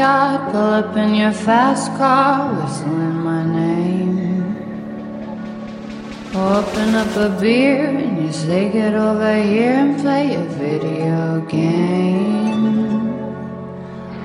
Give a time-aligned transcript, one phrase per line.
[0.00, 4.56] backyard, pull up in your fast car, whistling my name.
[6.34, 13.10] Open up a beer and you say, Get over here and play a video game.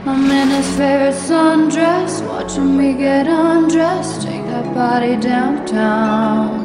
[0.06, 6.65] I'm in his favorite sundress, watching me get undressed, take that body downtown.